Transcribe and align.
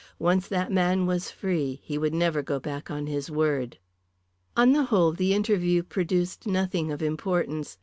Once 0.17 0.47
that 0.47 0.71
man 0.71 1.05
was 1.05 1.29
free 1.29 1.79
he 1.83 1.95
would 1.95 2.11
never 2.11 2.41
go 2.41 2.59
back 2.59 2.89
on 2.89 3.05
his 3.05 3.29
word. 3.29 3.77
On 4.57 4.71
the 4.71 4.85
whole, 4.85 5.11
the 5.13 5.35
interview 5.35 5.83
produced 5.83 6.47
nothing 6.47 6.91
of 6.91 7.03
importance. 7.03 7.77